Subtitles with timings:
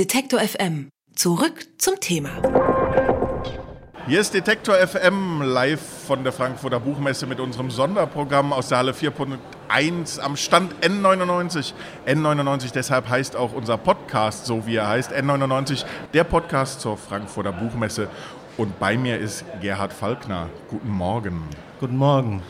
[0.00, 0.88] Detektor FM.
[1.14, 2.30] Zurück zum Thema.
[4.06, 8.92] Hier ist Detektor FM live von der Frankfurter Buchmesse mit unserem Sonderprogramm aus der Halle
[8.92, 11.74] 4.1 am Stand N99.
[12.06, 15.12] N99 deshalb heißt auch unser Podcast so, wie er heißt.
[15.12, 15.84] N99,
[16.14, 18.08] der Podcast zur Frankfurter Buchmesse.
[18.56, 20.48] Und bei mir ist Gerhard Falkner.
[20.70, 21.42] Guten Morgen.
[21.78, 22.42] Guten Morgen.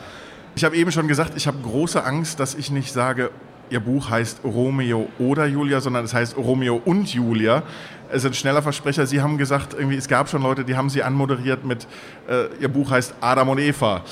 [0.55, 3.33] Ich habe eben schon gesagt, ich habe große Angst, dass ich nicht sage,
[3.71, 7.63] Ihr Buch heißt Romeo oder Julia, sondern es heißt Romeo und Julia.
[8.11, 9.07] Es ist ein schneller Versprecher.
[9.07, 11.87] Sie haben gesagt, irgendwie, es gab schon Leute, die haben Sie anmoderiert mit,
[12.29, 14.03] äh, Ihr Buch heißt Adam und Eva.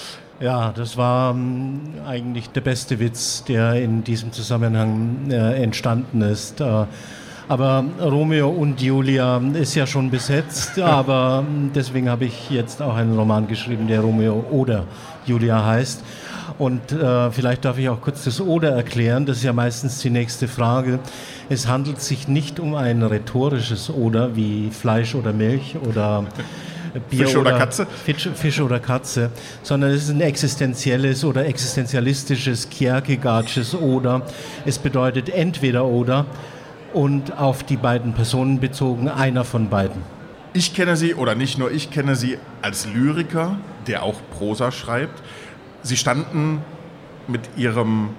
[0.41, 6.61] Ja, das war ähm, eigentlich der beste Witz, der in diesem Zusammenhang äh, entstanden ist.
[6.61, 6.85] Äh,
[7.49, 12.95] aber Romeo und Julia ist ja schon besetzt, aber ähm, deswegen habe ich jetzt auch
[12.95, 14.85] einen Roman geschrieben, der Romeo oder
[15.25, 16.05] Julia heißt.
[16.59, 19.27] Und äh, vielleicht darf ich auch kurz das Oder erklären.
[19.27, 20.99] Das ist ja meistens die nächste Frage.
[21.49, 26.25] Es handelt sich nicht um ein rhetorisches Oder wie Fleisch oder Milch oder
[27.11, 27.87] Bier Fisch oder, oder Katze?
[27.87, 29.31] Fisch, Fisch, oder Katze,
[29.63, 34.23] sondern es ist ein existenzielles oder existenzialistisches, Kierkegaardsches Oder.
[34.67, 36.27] Es bedeutet entweder oder
[36.93, 40.03] und auf die beiden Personen bezogen einer von beiden.
[40.55, 45.23] Ich kenne Sie, oder nicht nur ich kenne Sie als Lyriker, der auch Prosa schreibt.
[45.83, 46.63] Sie standen
[47.27, 48.11] mit Ihrem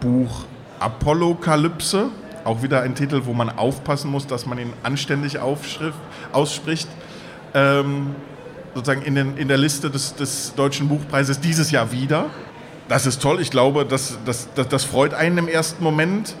[0.00, 0.44] Buch
[0.80, 2.10] Apollokalypse,
[2.44, 6.88] auch wieder ein Titel, wo man aufpassen muss, dass man ihn anständig ausspricht,
[7.54, 8.14] ähm,
[8.74, 12.26] sozusagen in, den, in der Liste des, des Deutschen Buchpreises dieses Jahr wieder.
[12.88, 13.40] Das ist toll.
[13.40, 16.34] Ich glaube, das, das, das, das freut einen im ersten Moment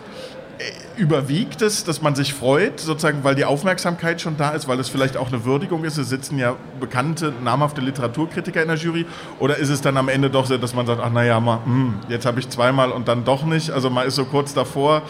[0.96, 4.88] überwiegt es, dass man sich freut, sozusagen, weil die Aufmerksamkeit schon da ist, weil es
[4.88, 5.98] vielleicht auch eine Würdigung ist?
[5.98, 9.06] Es sitzen ja bekannte, namhafte Literaturkritiker in der Jury.
[9.40, 11.94] Oder ist es dann am Ende doch so, dass man sagt, ach naja, mal, hm,
[12.08, 13.70] jetzt habe ich zweimal und dann doch nicht?
[13.70, 15.02] Also man ist so kurz davor,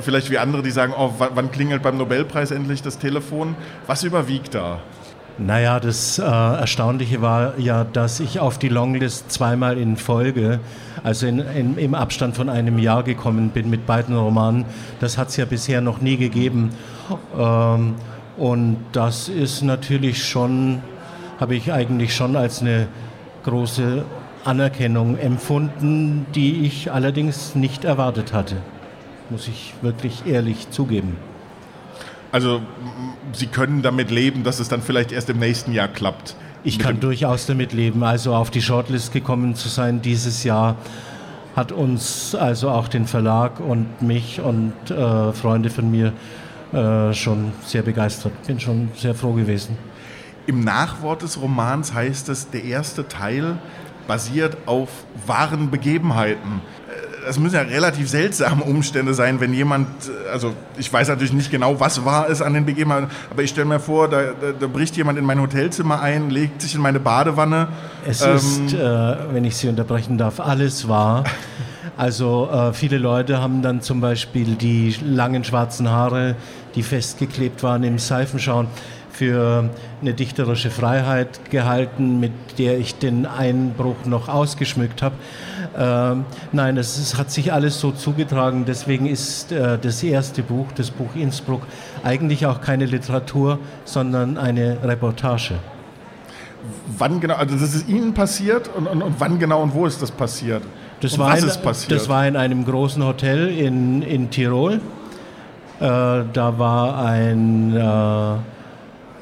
[0.00, 3.56] vielleicht wie andere, die sagen, oh, wann klingelt beim Nobelpreis endlich das Telefon?
[3.86, 4.80] Was überwiegt da?
[5.36, 10.60] Naja, das äh, Erstaunliche war ja, dass ich auf die Longlist zweimal in Folge,
[11.02, 14.64] also in, in, im Abstand von einem Jahr gekommen bin mit beiden Romanen.
[15.00, 16.70] Das hat es ja bisher noch nie gegeben.
[17.36, 17.96] Ähm,
[18.36, 20.82] und das ist natürlich schon,
[21.40, 22.86] habe ich eigentlich schon als eine
[23.42, 24.04] große
[24.44, 28.56] Anerkennung empfunden, die ich allerdings nicht erwartet hatte.
[29.30, 31.16] Muss ich wirklich ehrlich zugeben.
[32.34, 32.62] Also
[33.32, 36.34] Sie können damit leben, dass es dann vielleicht erst im nächsten Jahr klappt.
[36.64, 38.02] Ich kann durchaus damit leben.
[38.02, 40.74] Also auf die Shortlist gekommen zu sein dieses Jahr
[41.54, 46.12] hat uns, also auch den Verlag und mich und äh, Freunde von mir
[46.72, 48.32] äh, schon sehr begeistert.
[48.48, 49.78] Bin schon sehr froh gewesen.
[50.48, 53.58] Im Nachwort des Romans heißt es, der erste Teil
[54.08, 54.88] basiert auf
[55.24, 56.62] wahren Begebenheiten
[57.24, 59.88] das müssen ja relativ seltsame Umstände sein, wenn jemand,
[60.32, 63.66] also ich weiß natürlich nicht genau, was war es an den Begebenheiten, aber ich stelle
[63.66, 67.00] mir vor, da, da, da, bricht jemand in mein Hotelzimmer ein, legt sich in meine
[67.00, 67.68] Badewanne.
[68.06, 71.24] Es ähm, ist, äh, wenn ich Sie unterbrechen darf, alles wahr.
[71.96, 76.34] Also äh, viele Leute haben dann zum Beispiel die langen schwarzen Haare,
[76.74, 78.66] die festgeklebt waren im Seifenschauen,
[79.14, 79.70] für
[80.00, 85.14] eine dichterische Freiheit gehalten, mit der ich den Einbruch noch ausgeschmückt habe.
[85.76, 88.64] Ähm, nein, es, es, hat sich alles so zugetragen.
[88.66, 91.62] Deswegen ist äh, das erste Buch, das Buch Innsbruck,
[92.02, 95.54] eigentlich auch keine Literatur, sondern eine Reportage.
[96.98, 100.00] Wann genau, also das ist Ihnen passiert und, und, und wann genau und wo ist
[100.00, 100.62] das passiert?
[101.00, 101.46] Das, war in,
[101.88, 104.80] das war in einem großen Hotel in, in Tirol.
[105.80, 107.80] Äh, da war ein, äh,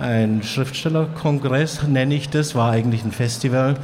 [0.03, 3.77] ein Schriftstellerkongress, nenne ich das, war eigentlich ein Festival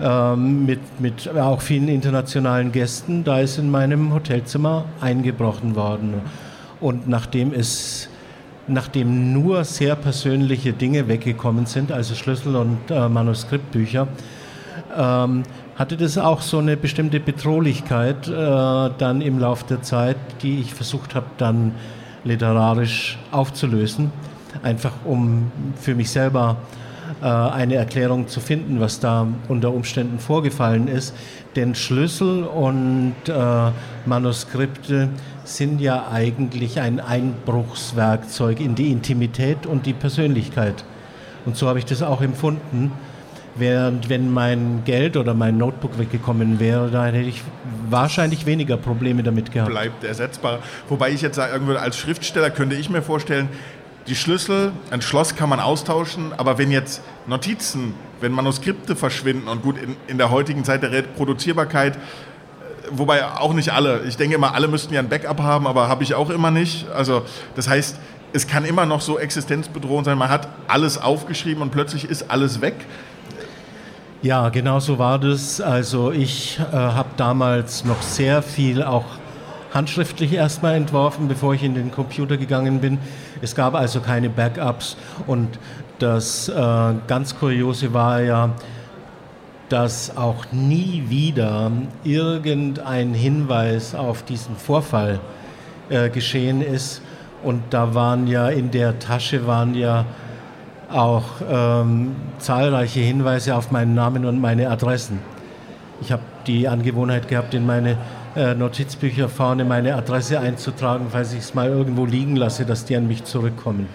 [0.00, 3.24] ähm, mit, mit auch vielen internationalen Gästen.
[3.24, 6.14] Da ist in meinem Hotelzimmer eingebrochen worden.
[6.80, 8.08] Und nachdem es
[8.68, 14.08] nachdem nur sehr persönliche Dinge weggekommen sind, also Schlüssel und äh, Manuskriptbücher,
[14.94, 15.42] ähm,
[15.76, 20.74] hatte das auch so eine bestimmte Bedrohlichkeit äh, dann im Laufe der Zeit, die ich
[20.74, 21.72] versucht habe dann
[22.24, 24.12] literarisch aufzulösen,
[24.62, 25.50] einfach um
[25.80, 26.56] für mich selber
[27.22, 31.14] äh, eine Erklärung zu finden, was da unter Umständen vorgefallen ist.
[31.56, 33.70] Denn Schlüssel und äh,
[34.06, 35.08] Manuskripte
[35.44, 40.84] sind ja eigentlich ein Einbruchswerkzeug in die Intimität und die Persönlichkeit.
[41.46, 42.92] Und so habe ich das auch empfunden.
[43.56, 47.42] Während wenn mein Geld oder mein Notebook weggekommen wäre, dann hätte ich
[47.90, 49.70] wahrscheinlich weniger Probleme damit gehabt.
[49.70, 50.60] Bleibt ersetzbar.
[50.88, 53.48] Wobei ich jetzt sagen würde, als Schriftsteller könnte ich mir vorstellen,
[54.08, 59.62] die Schlüssel, ein Schloss kann man austauschen, aber wenn jetzt Notizen, wenn Manuskripte verschwinden und
[59.62, 61.98] gut, in, in der heutigen Zeit der Reproduzierbarkeit, äh,
[62.90, 66.02] wobei auch nicht alle, ich denke immer, alle müssten ja ein Backup haben, aber habe
[66.02, 66.88] ich auch immer nicht.
[66.90, 67.22] Also
[67.54, 67.96] das heißt,
[68.32, 70.18] es kann immer noch so existenzbedrohend sein.
[70.18, 72.74] Man hat alles aufgeschrieben und plötzlich ist alles weg.
[74.22, 75.60] Ja, genau so war das.
[75.60, 79.04] Also ich äh, habe damals noch sehr viel auch
[79.78, 82.98] handschriftlich erstmal entworfen, bevor ich in den Computer gegangen bin.
[83.42, 84.96] Es gab also keine Backups
[85.28, 85.48] und
[86.00, 86.54] das äh,
[87.06, 88.50] ganz Kuriose war ja,
[89.68, 91.70] dass auch nie wieder
[92.02, 95.20] irgendein Hinweis auf diesen Vorfall
[95.90, 97.00] äh, geschehen ist.
[97.44, 100.06] Und da waren ja in der Tasche waren ja
[100.92, 105.20] auch ähm, zahlreiche Hinweise auf meinen Namen und meine Adressen.
[106.00, 107.96] Ich habe die Angewohnheit gehabt, in meine
[108.38, 112.94] äh, Notizbücher vorne meine Adresse einzutragen, falls ich es mal irgendwo liegen lasse, dass die
[112.94, 113.88] an mich zurückkommen.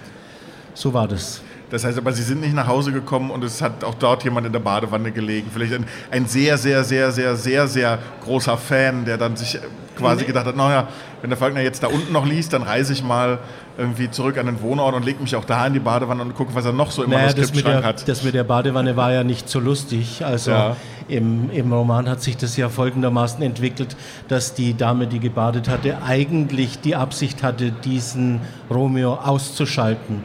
[0.74, 1.42] So war das.
[1.70, 4.46] Das heißt aber, Sie sind nicht nach Hause gekommen und es hat auch dort jemand
[4.46, 5.50] in der Badewanne gelegen.
[5.52, 9.58] Vielleicht ein, ein sehr, sehr, sehr, sehr, sehr, sehr großer Fan, der dann sich
[9.98, 10.88] quasi gedacht hat, naja,
[11.22, 13.40] wenn der Falkner jetzt da unten noch liest, dann reise ich mal
[13.78, 16.54] irgendwie zurück an den Wohnort und lege mich auch da in die Badewanne und gucke,
[16.54, 18.08] was er noch so im naja, Manuskriptschrank hat.
[18.08, 20.24] Das mit der Badewanne war ja nicht so lustig.
[20.24, 20.76] Also ja.
[21.08, 23.96] Im, im Roman hat sich das ja folgendermaßen entwickelt,
[24.28, 30.24] dass die Dame, die gebadet hatte, eigentlich die Absicht hatte, diesen Romeo auszuschalten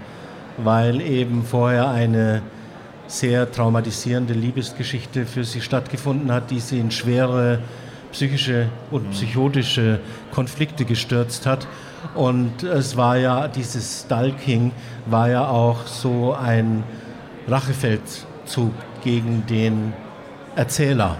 [0.59, 2.43] weil eben vorher eine
[3.07, 7.61] sehr traumatisierende Liebesgeschichte für sie stattgefunden hat, die sie in schwere
[8.13, 9.11] psychische und mhm.
[9.11, 10.01] psychotische
[10.33, 11.67] Konflikte gestürzt hat.
[12.15, 14.73] Und es war ja, dieses Stalking
[15.07, 16.85] war ja auch so ein
[17.47, 18.73] Rachefeldzug
[19.03, 19.93] gegen den
[20.59, 21.19] Erzähler.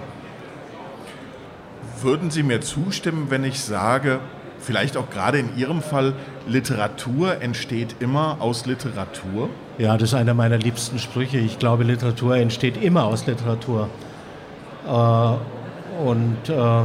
[2.03, 4.19] Würden Sie mir zustimmen, wenn ich sage,
[4.59, 6.15] vielleicht auch gerade in Ihrem Fall,
[6.49, 9.49] Literatur entsteht immer aus Literatur?
[9.79, 11.39] Ja, das ist einer meiner liebsten Sprüche.
[11.39, 13.89] Ich glaube, Literatur entsteht immer aus Literatur.
[14.89, 16.83] Äh, und äh,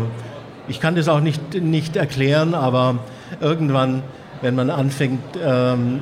[0.67, 2.99] ich kann das auch nicht, nicht erklären, aber
[3.41, 4.03] irgendwann,
[4.43, 6.01] wenn man anfängt, ähm,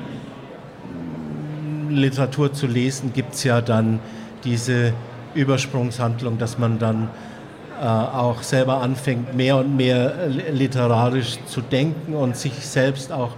[1.88, 4.02] Literatur zu lesen, gibt es ja dann
[4.44, 4.92] diese
[5.34, 7.10] Übersprungshandlung, dass man dann
[7.82, 13.32] äh, auch selber anfängt, mehr und mehr literarisch zu denken und sich selbst auch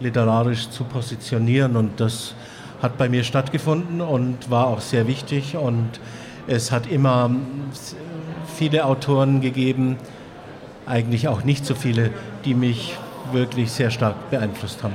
[0.00, 1.76] literarisch zu positionieren.
[1.76, 2.34] Und das
[2.82, 5.56] hat bei mir stattgefunden und war auch sehr wichtig.
[5.56, 6.00] Und
[6.46, 7.30] es hat immer
[8.56, 9.96] viele Autoren gegeben,
[10.86, 12.10] eigentlich auch nicht so viele,
[12.44, 12.96] die mich
[13.32, 14.94] wirklich sehr stark beeinflusst haben.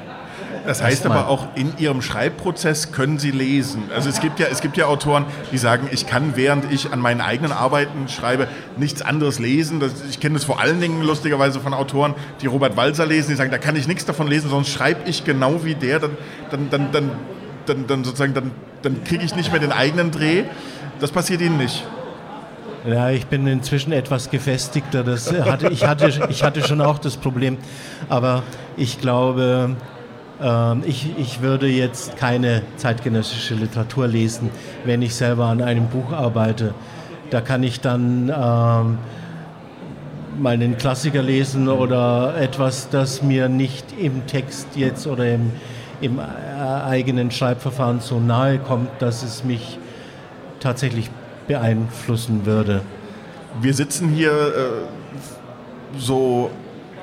[0.66, 3.84] Das heißt aber auch, in Ihrem Schreibprozess können Sie lesen.
[3.94, 7.00] Also es gibt, ja, es gibt ja Autoren, die sagen, ich kann, während ich an
[7.00, 8.48] meinen eigenen Arbeiten schreibe,
[8.78, 9.80] nichts anderes lesen.
[9.80, 13.36] Das, ich kenne das vor allen Dingen lustigerweise von Autoren, die Robert Walser lesen, die
[13.36, 16.18] sagen, da kann ich nichts davon lesen, sonst schreibe ich genau wie der, dann,
[16.50, 17.12] dann, dann, dann,
[17.66, 18.52] dann, dann sozusagen, dann,
[18.82, 20.44] dann kriege ich nicht mehr den eigenen Dreh.
[21.00, 21.86] Das passiert Ihnen nicht.
[22.88, 25.04] Ja, ich bin inzwischen etwas gefestigter.
[25.04, 27.58] Das hatte, ich, hatte, ich hatte schon auch das Problem.
[28.10, 28.44] Aber
[28.78, 29.76] ich glaube,
[30.86, 34.50] ich, ich würde jetzt keine zeitgenössische Literatur lesen,
[34.84, 36.74] wenn ich selber an einem Buch arbeite.
[37.30, 38.98] Da kann ich dann ähm,
[40.40, 45.52] mal einen Klassiker lesen oder etwas, das mir nicht im Text jetzt oder im,
[46.02, 49.80] im äh, eigenen Schreibverfahren so nahe kommt, dass es mich
[50.60, 51.10] tatsächlich
[51.48, 52.82] beeinflussen würde.
[53.62, 56.50] Wir sitzen hier äh, so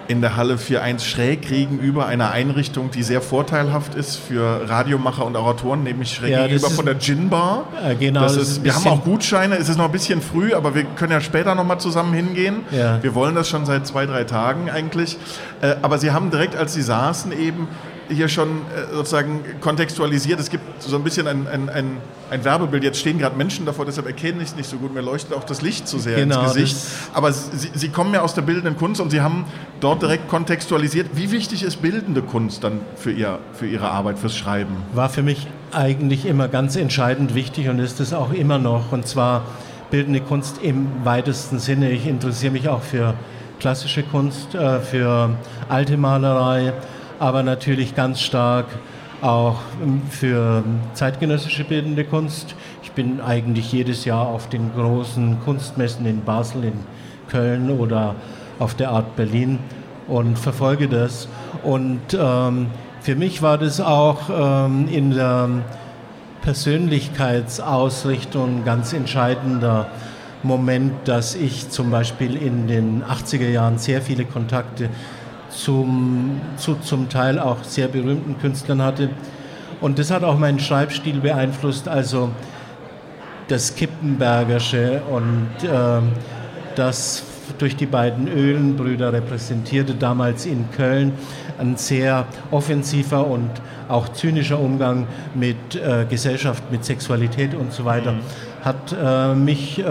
[0.08, 5.36] in der Halle 4.1 schräg gegenüber einer Einrichtung, die sehr vorteilhaft ist für Radiomacher und
[5.36, 7.64] Oratoren, nämlich schräg ja, gegenüber von der Gin Bar.
[7.84, 10.74] Äh, genau, das ist, wir haben auch Gutscheine, es ist noch ein bisschen früh, aber
[10.74, 12.64] wir können ja später nochmal zusammen hingehen.
[12.70, 13.02] Ja.
[13.02, 15.18] Wir wollen das schon seit zwei, drei Tagen eigentlich.
[15.60, 17.68] Äh, aber Sie haben direkt, als Sie saßen, eben
[18.12, 20.40] hier schon äh, sozusagen kontextualisiert.
[20.40, 21.96] Es gibt so ein bisschen ein, ein, ein,
[22.30, 22.84] ein Werbebild.
[22.84, 24.94] Jetzt stehen gerade Menschen davor, deshalb erkenne ich es nicht so gut.
[24.94, 26.76] Mir leuchtet auch das Licht zu sehr genau, ins Gesicht.
[27.12, 29.44] Aber Sie, Sie, kommen ja aus der bildenden Kunst und Sie haben
[29.80, 31.10] dort direkt kontextualisiert.
[31.14, 34.76] Wie wichtig ist bildende Kunst dann für, ihr, für Ihre Arbeit, fürs Schreiben?
[34.94, 38.92] War für mich eigentlich immer ganz entscheidend wichtig und ist es auch immer noch.
[38.92, 39.44] Und zwar
[39.90, 41.90] bildende Kunst im weitesten Sinne.
[41.90, 43.14] Ich interessiere mich auch für
[43.60, 45.36] klassische Kunst, äh, für
[45.68, 46.72] alte Malerei
[47.22, 48.66] aber natürlich ganz stark
[49.20, 50.64] auch ähm, für
[50.94, 52.56] zeitgenössische bildende Kunst.
[52.82, 56.72] Ich bin eigentlich jedes Jahr auf den großen Kunstmessen in Basel, in
[57.28, 58.16] Köln oder
[58.58, 59.60] auf der Art Berlin
[60.08, 61.28] und verfolge das.
[61.62, 62.66] Und ähm,
[63.00, 65.48] für mich war das auch ähm, in der
[66.42, 69.86] Persönlichkeitsausrichtung ganz entscheidender
[70.42, 74.90] Moment, dass ich zum Beispiel in den 80er Jahren sehr viele Kontakte
[75.52, 79.10] zum, zu zum Teil auch sehr berühmten Künstlern hatte.
[79.80, 82.30] Und das hat auch meinen Schreibstil beeinflusst, also
[83.48, 86.00] das Kippenbergersche und äh,
[86.76, 87.24] das
[87.58, 91.12] durch die beiden Öhlenbrüder repräsentierte, damals in Köln.
[91.58, 93.50] Ein sehr offensiver und
[93.88, 98.20] auch zynischer Umgang mit äh, Gesellschaft, mit Sexualität und so weiter, mhm.
[98.62, 99.84] Hat äh, mich äh,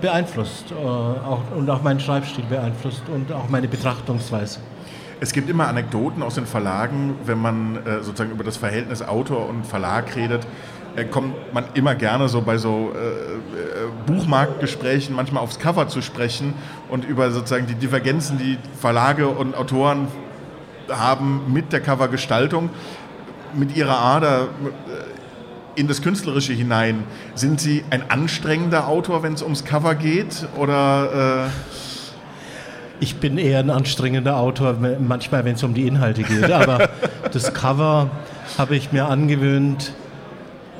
[0.00, 4.60] beeinflusst äh, auch, und auch meinen Schreibstil beeinflusst und auch meine Betrachtungsweise.
[5.20, 9.48] Es gibt immer Anekdoten aus den Verlagen, wenn man äh, sozusagen über das Verhältnis Autor
[9.48, 10.46] und Verlag redet,
[10.94, 16.54] äh, kommt man immer gerne so bei so äh, Buchmarktgesprächen manchmal aufs Cover zu sprechen
[16.88, 20.08] und über sozusagen die Divergenzen, die Verlage und Autoren
[20.88, 22.70] haben mit der Covergestaltung,
[23.54, 24.48] mit ihrer Ader
[25.74, 27.04] in das Künstlerische hinein.
[27.34, 30.46] Sind Sie ein anstrengender Autor, wenn es ums Cover geht?
[30.56, 31.50] Oder
[33.02, 36.52] ich bin eher ein anstrengender Autor, manchmal, wenn es um die Inhalte geht.
[36.52, 36.88] Aber
[37.32, 38.10] das Cover
[38.58, 39.92] habe ich mir angewöhnt.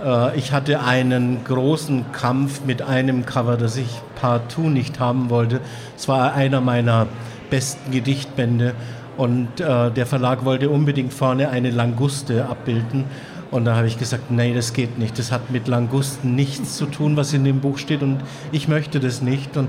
[0.05, 5.61] Äh, ich hatte einen großen Kampf mit einem Cover, das ich partout nicht haben wollte.
[5.97, 7.09] Es war einer meiner
[7.51, 8.75] besten Gedichtbände.
[9.17, 13.05] Und äh, der Verlag wollte unbedingt vorne eine Languste abbilden.
[13.53, 15.19] Und da habe ich gesagt, nee, das geht nicht.
[15.19, 18.03] Das hat mit Langusten nichts zu tun, was in dem Buch steht.
[18.03, 18.19] Und
[18.51, 19.59] ich möchte das nicht.
[19.59, 19.69] Und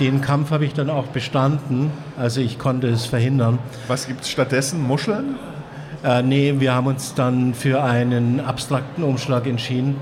[0.00, 1.92] den Kampf habe ich dann auch bestanden.
[2.18, 3.60] Also ich konnte es verhindern.
[3.86, 4.82] Was gibt es stattdessen?
[4.82, 5.36] Muscheln?
[6.02, 9.94] Äh, nee, wir haben uns dann für einen abstrakten Umschlag entschieden.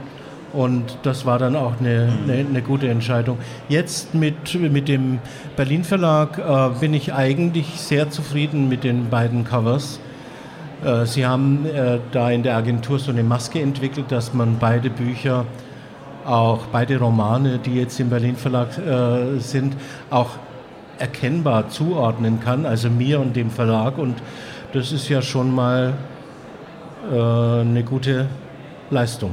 [0.55, 3.37] Und das war dann auch eine, eine, eine gute Entscheidung.
[3.69, 5.19] Jetzt mit, mit dem
[5.55, 10.01] Berlin Verlag äh, bin ich eigentlich sehr zufrieden mit den beiden Covers.
[10.85, 14.91] Äh, sie haben äh, da in der Agentur so eine Maske entwickelt, dass man beide
[14.91, 15.45] Bücher
[16.25, 19.75] auch beide Romane, die jetzt im Berlin Verlag äh, sind,
[20.11, 20.31] auch
[20.99, 23.99] erkennbar zuordnen kann, also mir und dem Verlag.
[23.99, 24.17] Und
[24.73, 25.95] das ist ja schon mal
[27.11, 28.27] eine gute
[28.91, 29.31] Leistung.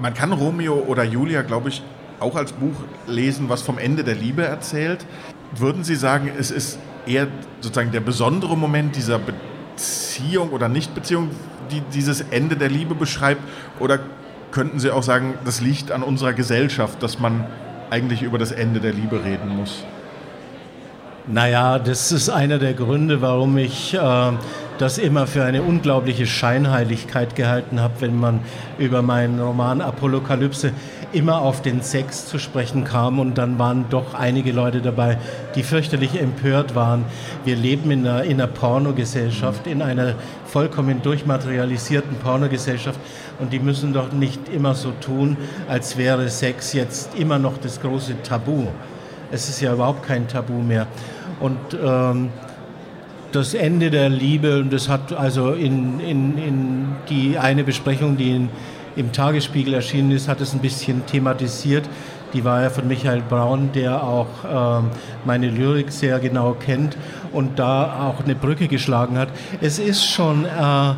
[0.00, 1.82] Man kann Romeo oder Julia, glaube ich,
[2.18, 2.74] auch als Buch
[3.06, 5.06] lesen, was vom Ende der Liebe erzählt.
[5.54, 7.28] Würden Sie sagen, es ist eher
[7.60, 9.20] sozusagen der besondere Moment dieser
[10.16, 11.30] Beziehung oder Nichtbeziehung,
[11.70, 13.42] die dieses Ende der Liebe beschreibt?
[13.80, 13.98] Oder
[14.50, 17.44] könnten Sie auch sagen, das liegt an unserer Gesellschaft, dass man
[17.90, 19.84] eigentlich über das Ende der Liebe reden muss?
[21.26, 24.32] Naja, das ist einer der Gründe, warum ich äh,
[24.78, 28.40] das immer für eine unglaubliche Scheinheiligkeit gehalten habe, wenn man
[28.78, 30.72] über meinen Roman Apokalypse
[31.12, 35.18] immer auf den Sex zu sprechen kam und dann waren doch einige Leute dabei,
[35.54, 37.04] die fürchterlich empört waren.
[37.44, 42.98] Wir leben in einer, in einer Pornogesellschaft, in einer vollkommen durchmaterialisierten Pornogesellschaft
[43.38, 45.36] und die müssen doch nicht immer so tun,
[45.68, 48.66] als wäre Sex jetzt immer noch das große Tabu.
[49.30, 50.86] Es ist ja überhaupt kein Tabu mehr.
[51.40, 52.30] Und ähm,
[53.32, 58.30] das Ende der Liebe, und das hat also in, in, in die eine Besprechung, die
[58.30, 58.48] in,
[58.96, 61.88] im Tagesspiegel erschienen ist, hat es ein bisschen thematisiert.
[62.32, 64.84] Die war ja von Michael Braun, der auch äh,
[65.24, 66.96] meine Lyrik sehr genau kennt
[67.32, 69.28] und da auch eine Brücke geschlagen hat.
[69.60, 70.94] Es ist schon äh,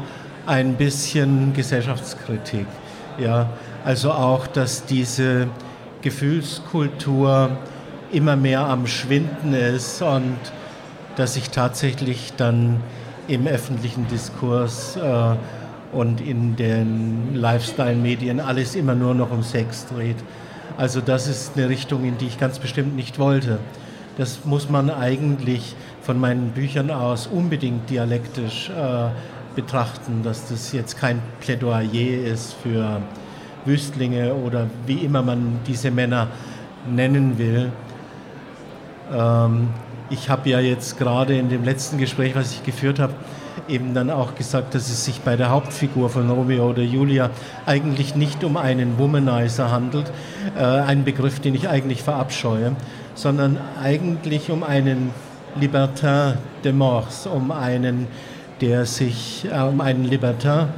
[0.47, 2.67] ein bisschen Gesellschaftskritik.
[3.19, 3.51] Ja,
[3.85, 5.49] also auch, dass diese
[6.03, 7.51] Gefühlskultur
[8.13, 10.39] immer mehr am Schwinden ist und
[11.17, 12.81] dass sich tatsächlich dann
[13.27, 15.35] im öffentlichen Diskurs äh,
[15.93, 20.17] und in den Lifestyle-Medien alles immer nur noch um Sex dreht.
[20.77, 23.59] Also das ist eine Richtung, in die ich ganz bestimmt nicht wollte.
[24.17, 29.09] Das muss man eigentlich von meinen Büchern aus unbedingt dialektisch äh,
[29.55, 33.01] betrachten, dass das jetzt kein Plädoyer ist für
[33.65, 36.29] Wüstlinge oder wie immer man diese Männer
[36.89, 37.73] nennen will.
[39.13, 39.69] Ähm,
[40.11, 43.15] ich habe ja jetzt gerade in dem letzten Gespräch, was ich geführt habe,
[43.69, 47.31] eben dann auch gesagt, dass es sich bei der Hauptfigur von Romeo oder Julia
[47.67, 50.11] eigentlich nicht um einen Womanizer handelt,
[50.57, 52.77] äh, einen Begriff, den ich eigentlich verabscheue,
[53.15, 55.11] sondern eigentlich um einen
[55.61, 56.35] Libertin
[56.65, 58.07] de Mors, um einen,
[58.61, 60.69] der sich, äh, um einen Libertin,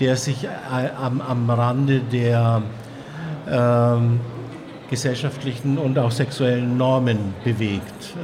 [0.00, 0.48] der sich äh,
[1.00, 2.62] am, am Rande der
[3.50, 4.20] ähm,
[4.90, 8.14] gesellschaftlichen und auch sexuellen Normen bewegt.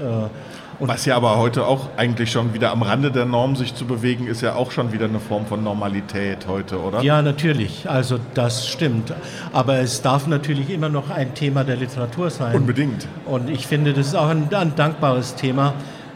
[0.83, 3.85] Und Was ja aber heute auch eigentlich schon wieder am Rande der Norm sich zu
[3.85, 7.03] bewegen, ist ja auch schon wieder eine Form von Normalität heute, oder?
[7.03, 7.89] Ja, natürlich.
[7.89, 9.15] Also das stimmt.
[9.53, 12.57] Aber es darf natürlich immer noch ein Thema der Literatur sein.
[12.57, 13.07] Unbedingt.
[13.27, 15.75] Und ich finde, das ist auch ein, ein dankbares Thema,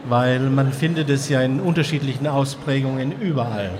[0.09, 3.71] weil man findet es ja in unterschiedlichen Ausprägungen überall.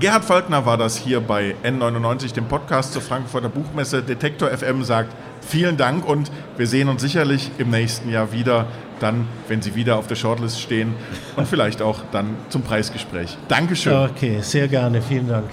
[0.00, 4.02] Gerhard Falkner war das hier bei N99, dem Podcast zur Frankfurter Buchmesse.
[4.02, 8.64] Detektor FM sagt vielen Dank und wir sehen uns sicherlich im nächsten Jahr wieder
[9.02, 10.94] dann, wenn Sie wieder auf der Shortlist stehen
[11.36, 13.36] und vielleicht auch dann zum Preisgespräch.
[13.48, 13.92] Dankeschön.
[13.92, 15.02] Okay, sehr gerne.
[15.02, 15.50] Vielen Dank.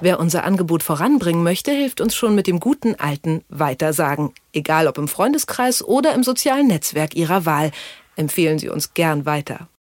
[0.00, 4.32] Wer unser Angebot voranbringen möchte, hilft uns schon mit dem guten alten Weitersagen.
[4.52, 7.72] Egal ob im Freundeskreis oder im sozialen Netzwerk Ihrer Wahl.
[8.14, 9.68] Empfehlen Sie uns gern weiter.